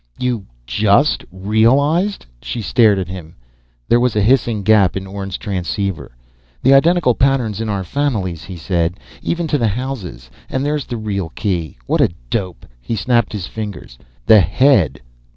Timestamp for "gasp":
4.63-4.97